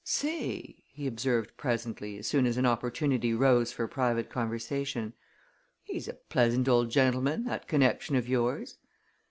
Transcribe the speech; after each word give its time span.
"Say!" 0.03 0.81
he 0.87 1.05
observed 1.05 1.55
presently, 1.57 2.17
as 2.17 2.25
soon 2.25 2.47
as 2.47 2.57
an 2.57 2.65
opportunity 2.65 3.35
rose 3.35 3.71
for 3.71 3.87
private 3.87 4.31
conversation. 4.31 5.13
"He's 5.83 6.07
a 6.07 6.15
pleasant 6.15 6.67
old 6.67 6.89
gentleman, 6.89 7.43
that 7.43 7.67
connection 7.67 8.15
of 8.15 8.27
yours!" 8.27 8.79